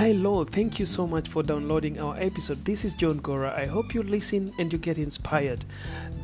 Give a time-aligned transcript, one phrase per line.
[0.00, 2.64] Hello, thank you so much for downloading our episode.
[2.64, 3.54] This is John Gora.
[3.54, 5.66] I hope you listen and you get inspired.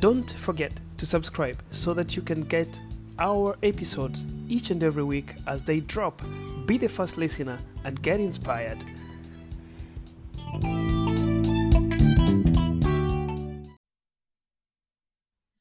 [0.00, 2.80] Don't forget to subscribe so that you can get
[3.18, 6.22] our episodes each and every week as they drop.
[6.64, 8.78] Be the first listener and get inspired.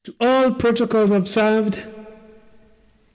[0.04, 1.82] To all protocols observed,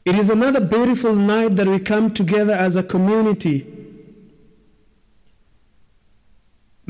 [0.05, 3.80] it is another beautiful night that we come together as a community.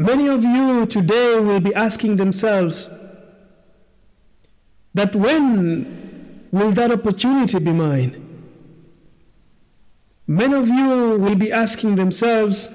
[0.01, 2.89] Many of you today will be asking themselves
[4.95, 8.11] that when will that opportunity be mine?
[10.25, 12.67] Many of you will be asking themselves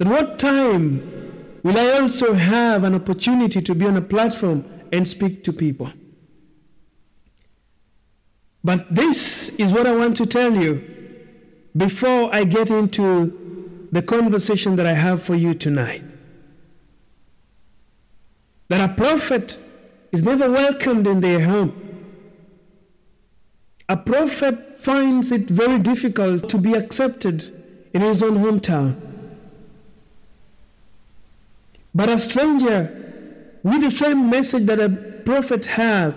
[0.00, 5.06] at what time will I also have an opportunity to be on a platform and
[5.06, 5.92] speak to people?
[8.64, 10.82] But this is what I want to tell you
[11.76, 13.49] before I get into
[13.92, 16.02] the conversation that I have for you tonight.
[18.68, 19.58] That a prophet
[20.12, 21.74] is never welcomed in their home.
[23.88, 27.52] A prophet finds it very difficult to be accepted
[27.92, 29.00] in his own hometown.
[31.92, 32.96] But a stranger
[33.64, 34.88] with the same message that a
[35.24, 36.16] prophet have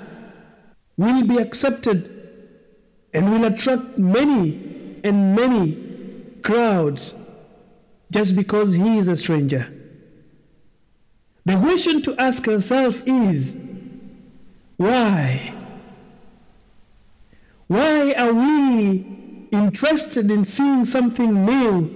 [0.97, 2.09] will be accepted
[3.11, 5.77] and will attract many and many
[6.43, 7.15] crowds
[8.13, 9.73] just because he is a stranger.
[11.45, 13.57] The question to ask yourself is
[14.77, 15.55] why?
[17.67, 21.91] Why are we interested in seeing something new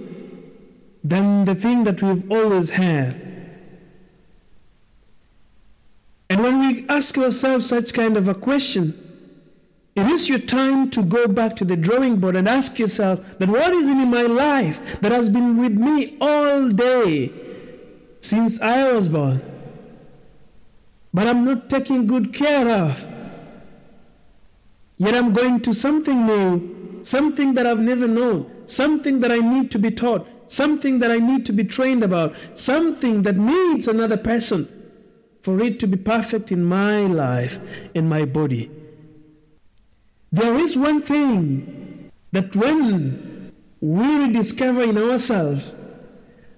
[1.04, 3.24] than the thing that we've always had?
[6.28, 9.07] And when we ask ourselves such kind of a question,
[9.98, 13.48] it is your time to go back to the drawing board and ask yourself that
[13.48, 17.32] what is it in my life that has been with me all day
[18.20, 19.40] since I was born,
[21.12, 23.06] but I'm not taking good care of.
[24.96, 29.70] Yet I'm going to something new, something that I've never known, something that I need
[29.72, 34.16] to be taught, something that I need to be trained about, something that needs another
[34.16, 34.68] person
[35.40, 37.58] for it to be perfect in my life,
[37.94, 38.70] in my body.
[40.30, 45.72] There is one thing that when we rediscover in ourselves,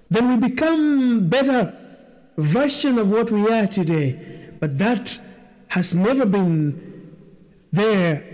[0.09, 1.77] then we become better
[2.37, 4.51] version of what we are today.
[4.59, 5.21] But that
[5.69, 7.17] has never been
[7.73, 8.25] there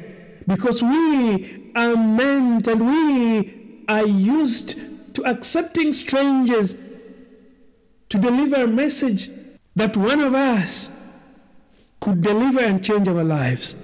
[0.46, 6.76] because we are meant and we are used to accepting strangers
[8.08, 9.28] to deliver a message
[9.74, 10.90] that one of us
[12.00, 13.74] could deliver and change our lives.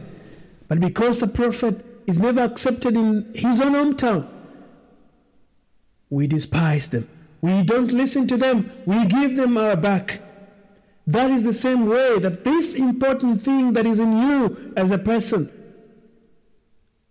[0.72, 4.27] But because a prophet is never accepted in his own hometown,
[6.09, 7.06] we despise them.
[7.43, 8.72] We don't listen to them.
[8.87, 10.22] We give them our back.
[11.06, 14.97] That is the same way that this important thing that is in you as a
[14.97, 15.50] person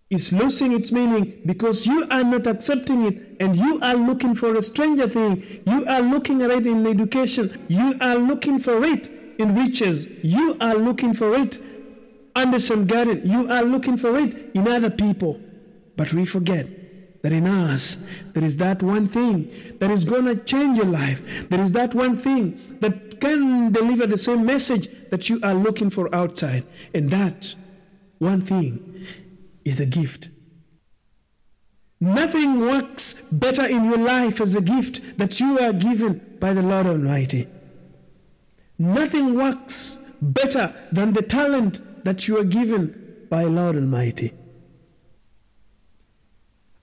[0.09, 4.55] is losing its meaning because you are not accepting it and you are looking for
[4.55, 5.61] a stranger thing.
[5.67, 7.63] You are looking at it in education.
[7.67, 9.07] You are looking for it
[9.37, 10.07] in riches.
[10.23, 11.59] You are looking for it
[12.35, 13.21] under some garden.
[13.23, 15.39] You are looking for it in other people.
[15.95, 16.67] But we forget
[17.21, 17.97] that in us,
[18.33, 21.21] there is that one thing that is going to change your life.
[21.49, 25.89] There is that one thing that can deliver the same message that you are looking
[25.89, 26.65] for outside.
[26.93, 27.55] And that
[28.17, 29.05] one thing
[29.63, 30.29] is a gift.
[31.99, 36.63] Nothing works better in your life as a gift that you are given by the
[36.63, 37.47] Lord Almighty.
[38.79, 44.33] Nothing works better than the talent that you are given by Lord Almighty.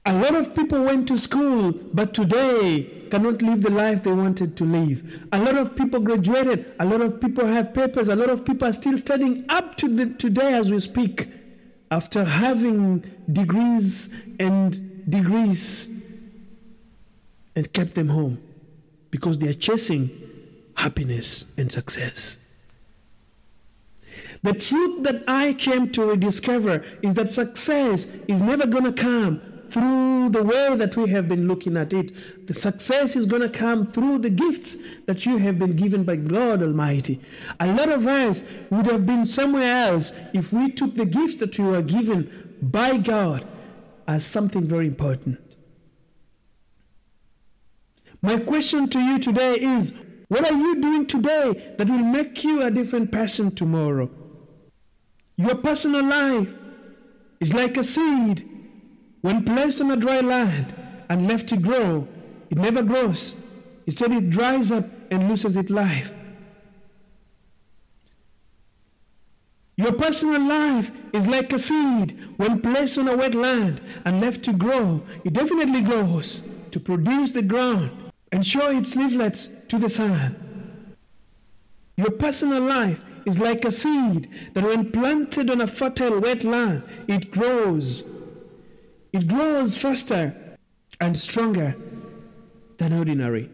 [0.07, 4.57] A lot of people went to school, but today cannot live the life they wanted
[4.57, 5.27] to live.
[5.33, 6.73] A lot of people graduated.
[6.81, 8.09] A lot of people have papers.
[8.09, 11.29] A lot of people are still studying up to the, today as we speak
[11.91, 15.89] after having degrees and degrees
[17.55, 18.41] and kept them home
[19.11, 20.11] because they are chasing
[20.77, 22.39] happiness and success.
[24.43, 29.41] The truth that I came to rediscover is that success is never going to come
[29.71, 32.47] through the way that we have been looking at it.
[32.47, 34.77] The success is going to come through the gifts
[35.07, 37.21] that you have been given by God Almighty.
[37.61, 41.59] A lot of us would have been somewhere else if we took the gifts that
[41.59, 43.47] we were given by God
[44.07, 45.39] as something very important.
[48.23, 49.95] My question to you today is
[50.29, 54.11] what are you doing today that will make you a different person tomorrow?
[55.39, 56.53] Your personal life
[57.39, 58.45] is like a seed
[59.21, 60.75] when placed on a dry land
[61.09, 62.07] and left to grow,
[62.51, 63.37] It never grows.
[63.87, 66.11] Instead, it dries up and loses its life.
[69.77, 74.43] Your personal life is like a seed when placed on a wet land and left
[74.45, 75.03] to grow.
[75.25, 77.91] It definitely grows to produce the ground
[78.33, 80.97] and show its leaflets to the sun.
[81.97, 86.83] Your personal life is like a seed that, when planted on a fertile wet land,
[87.07, 88.05] it grows.
[89.13, 90.57] It grows faster
[91.01, 91.77] and stronger
[92.79, 93.51] than ordinary.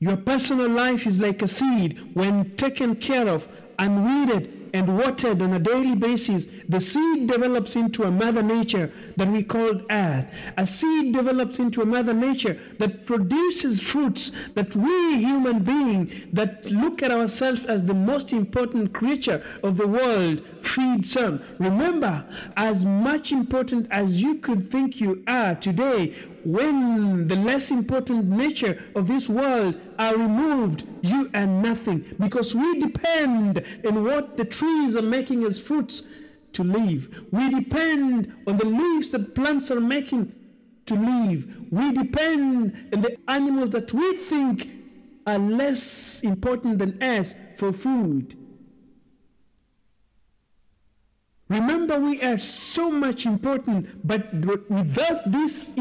[0.00, 5.40] Your personal life is like a seed when taken care of and weeded and watered
[5.40, 10.26] on a daily basis, the seed develops into a mother nature that we call earth.
[10.56, 16.72] A seed develops into a mother nature that produces fruits that we human beings that
[16.72, 20.42] look at ourselves as the most important creature of the world
[20.74, 21.42] feeds on.
[21.58, 22.26] Remember,
[22.56, 28.82] as much important as you could think you are today, when the less important nature
[28.94, 34.96] of this world are removed, you are nothing because we depend on what the trees
[34.96, 36.02] are making as fruits
[36.52, 37.24] to live.
[37.30, 40.32] We depend on the leaves that plants are making
[40.86, 41.72] to live.
[41.72, 44.70] We depend on the animals that we think
[45.26, 48.36] are less important than us for food.
[51.54, 55.72] Remember, we are so much important, but without these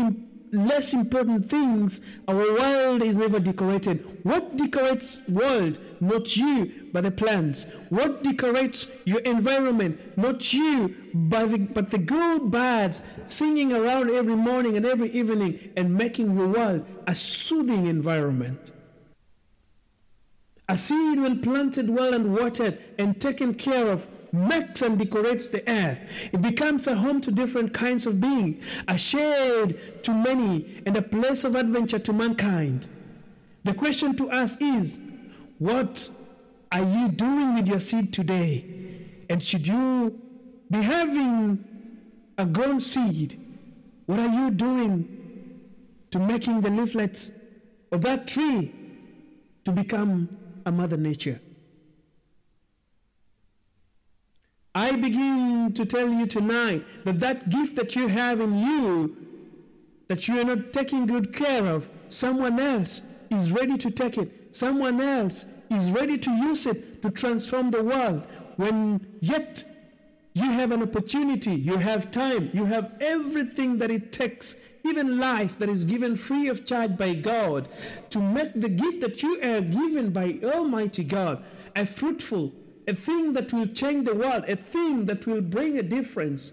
[0.52, 4.20] less important things, our world is never decorated.
[4.22, 5.80] What decorates world?
[6.00, 7.66] Not you, but the plants.
[7.90, 10.16] What decorates your environment?
[10.16, 15.72] Not you, but the, but the good birds singing around every morning and every evening
[15.76, 18.72] and making your world a soothing environment.
[20.70, 25.68] A seed when planted well and watered and taken care of makes and decorates the
[25.70, 26.00] earth.
[26.32, 31.02] It becomes a home to different kinds of being, a shade to many, and a
[31.02, 32.88] place of adventure to mankind.
[33.64, 35.00] The question to us is
[35.60, 36.10] what
[36.72, 38.66] are you doing with your seed today?
[39.30, 40.20] And should you
[40.70, 41.64] be having
[42.38, 43.40] a grown seed,
[44.08, 45.70] what are you doing
[46.12, 47.32] to making the leaflets
[47.92, 48.74] of that tree
[49.66, 50.36] to become
[50.66, 51.40] a mother nature?
[54.76, 59.16] I begin to tell you tonight that that gift that you have in you,
[60.08, 64.56] that you are not taking good care of, someone else is ready to take it.
[64.56, 68.26] Someone else is ready to use it to transform the world.
[68.56, 69.64] When yet
[70.34, 75.58] you have an opportunity, you have time, you have everything that it takes, even life
[75.60, 77.70] that is given free of charge by God,
[78.10, 81.44] to make the gift that you are given by Almighty God
[81.76, 82.52] a fruitful,
[82.88, 86.52] a thing that will change the world, a thing that will bring a difference,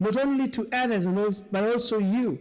[0.00, 1.06] not only to others,
[1.50, 2.38] but also you.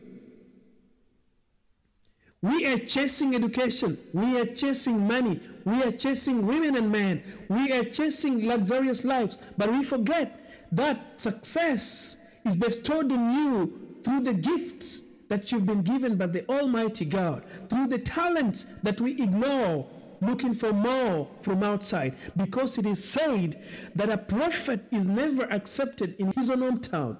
[2.41, 3.99] We are chasing education.
[4.13, 5.39] We are chasing money.
[5.63, 7.23] We are chasing women and men.
[7.49, 9.37] We are chasing luxurious lives.
[9.57, 10.39] But we forget
[10.71, 16.47] that success is bestowed on you through the gifts that you've been given by the
[16.49, 19.87] Almighty God, through the talents that we ignore
[20.21, 23.61] looking for more from outside because it is said
[23.95, 27.17] that a prophet is never accepted in his own hometown.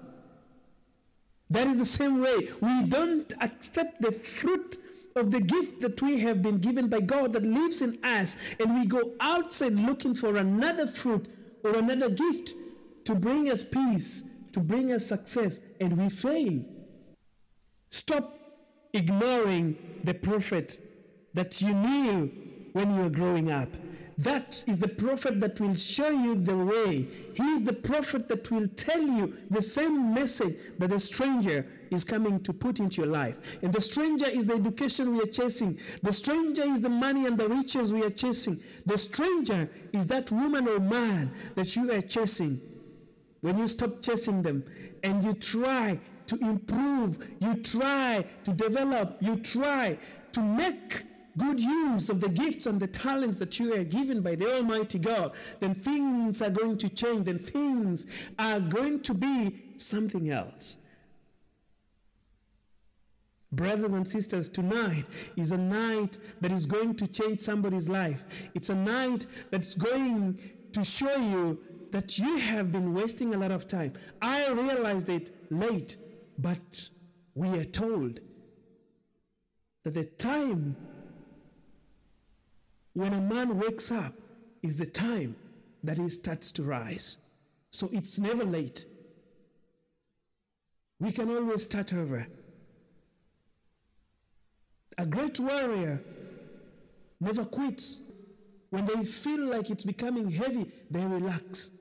[1.50, 2.48] That is the same way.
[2.62, 4.77] We don't accept the fruit
[5.15, 8.74] of the gift that we have been given by God that lives in us, and
[8.74, 11.27] we go outside looking for another fruit
[11.65, 12.53] or another gift
[13.03, 16.63] to bring us peace, to bring us success, and we fail.
[17.89, 18.38] Stop
[18.93, 20.79] ignoring the prophet
[21.34, 22.31] that you knew
[22.74, 23.70] when you are growing up.
[24.18, 27.08] That is the prophet that will show you the way.
[27.34, 32.04] He is the prophet that will tell you the same message that a stranger is
[32.04, 33.40] coming to put into your life.
[33.63, 35.80] And the stranger is the education we are chasing.
[36.04, 38.60] The stranger is the money and the riches we are chasing.
[38.86, 42.62] The stranger is that woman or man that you are chasing.
[43.42, 44.63] When you stop chasing them
[45.04, 49.98] and you try to improve, you try to develop, you try
[50.34, 51.04] to make
[51.38, 55.00] good use of the gifts and the talents that you are given by the Almighty
[55.00, 58.06] God, then things are going to change, then things
[58.38, 60.78] are going to be something else.
[63.52, 68.24] Brothers and sisters, tonight is a night that is going to change somebody's life.
[68.54, 70.40] It's a night that's going
[70.72, 71.60] to show you
[71.92, 73.94] that you have been wasting a lot of time.
[74.22, 75.98] I realized it late,
[76.38, 76.90] but
[77.36, 78.22] we are told
[79.84, 80.78] that the time
[82.93, 84.13] when a man wakes up
[84.62, 85.36] is the time
[85.83, 87.17] that he starts to rise.
[87.71, 88.86] So it's never late.
[91.00, 92.27] We can always start over.
[94.98, 96.03] A great warrior
[97.19, 98.01] never quits.
[98.69, 101.71] When they feel like it's becoming heavy, they relax.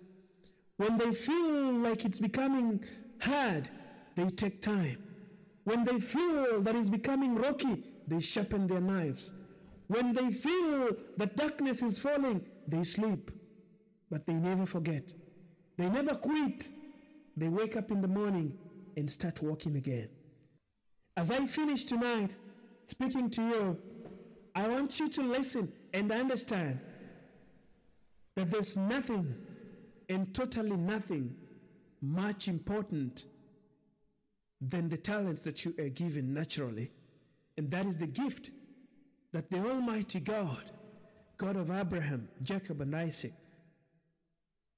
[0.77, 2.83] When they feel like it's becoming
[3.21, 3.69] hard,
[4.17, 4.99] they take time.
[5.65, 9.33] When they feel that it's becoming rocky, they sharpen their knives.
[9.91, 13.33] When they feel that darkness is falling, they sleep.
[14.09, 15.13] But they never forget.
[15.77, 16.69] They never quit.
[17.37, 18.57] They wake up in the morning
[18.97, 20.09] and start walking again.
[21.17, 22.37] As I finish tonight
[22.87, 23.79] speaking to you,
[24.55, 26.79] I want you to listen and understand
[28.37, 29.35] that there's nothing
[30.09, 31.35] and totally nothing
[32.01, 33.25] much important
[34.61, 36.93] than the talents that you are given naturally.
[37.59, 38.51] And that is the gift
[39.33, 40.71] that the Almighty God,
[41.37, 43.33] God of Abraham, Jacob, and Isaac,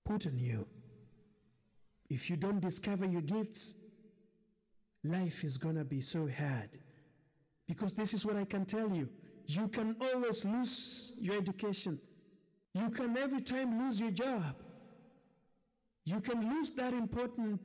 [0.04, 0.66] put on you.
[2.10, 3.74] If you don't discover your gifts,
[5.02, 6.68] life is going to be so hard.
[7.66, 9.08] Because this is what I can tell you
[9.46, 11.98] you can always lose your education,
[12.74, 14.54] you can every time lose your job,
[16.04, 17.60] you can lose that important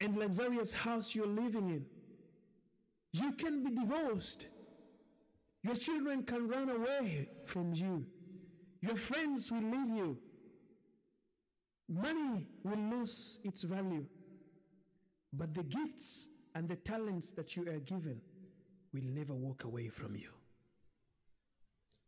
[0.00, 1.86] and luxurious house you're living in.
[3.12, 4.48] You can be divorced.
[5.66, 8.06] Your children can run away from you.
[8.80, 10.16] Your friends will leave you.
[11.88, 14.06] Money will lose its value.
[15.32, 18.20] But the gifts and the talents that you are given
[18.94, 20.30] will never walk away from you.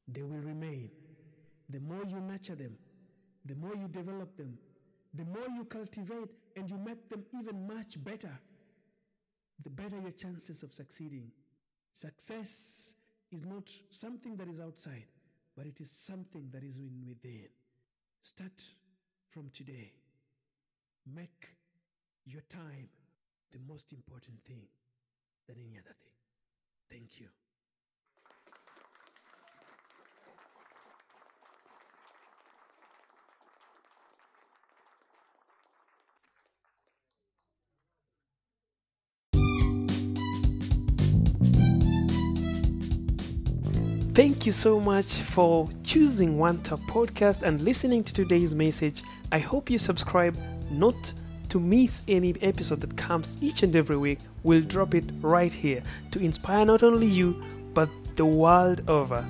[0.07, 0.91] They will remain.
[1.69, 2.79] The more you nurture them,
[3.45, 4.57] the more you develop them,
[5.13, 8.39] the more you cultivate and you make them even much better,
[9.65, 11.33] the better your chances of succeeding.
[11.93, 12.95] Success
[13.33, 15.07] is not something that is outside,
[15.57, 17.49] but it is something that is within.
[18.23, 18.63] Start
[19.29, 19.93] from today.
[21.15, 21.49] Make
[22.25, 22.89] your time
[23.53, 24.67] the most important thing
[25.47, 26.13] than any other thing.
[26.91, 27.29] Thank you.
[44.19, 49.05] Thank you so much for choosing One Talk Podcast and listening to today's message.
[49.31, 50.37] I hope you subscribe
[50.73, 51.13] not
[51.51, 54.19] to miss any episode that comes each and every week.
[54.43, 57.41] We'll drop it right here to inspire not only you
[57.75, 59.23] but the world over.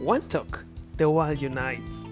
[0.00, 0.64] One Talk,
[0.96, 2.04] the world unites.